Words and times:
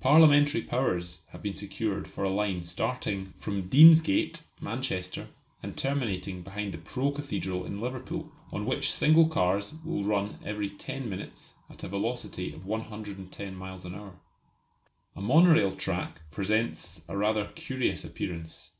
Parliamentary 0.00 0.62
powers 0.62 1.20
have 1.32 1.42
been 1.42 1.52
secured 1.52 2.08
for 2.08 2.24
a 2.24 2.30
line 2.30 2.62
starting 2.62 3.34
from 3.36 3.68
Deansgate, 3.68 4.42
Manchester, 4.58 5.28
and 5.62 5.76
terminating 5.76 6.40
behind 6.40 6.72
the 6.72 6.78
pro 6.78 7.10
Cathedral 7.10 7.66
in 7.66 7.78
Liverpool, 7.78 8.32
on 8.50 8.64
which 8.64 8.90
single 8.90 9.28
cars 9.28 9.74
will 9.84 10.02
run 10.02 10.38
every 10.42 10.70
ten 10.70 11.10
minutes 11.10 11.52
at 11.68 11.84
a 11.84 11.88
velocity 11.88 12.54
of 12.54 12.64
110 12.64 13.54
miles 13.54 13.84
an 13.84 13.94
hour. 13.94 14.14
A 15.14 15.20
monorail 15.20 15.76
track 15.76 16.22
presents 16.30 17.04
a 17.06 17.14
rather 17.14 17.44
curious 17.54 18.02
appearance. 18.02 18.72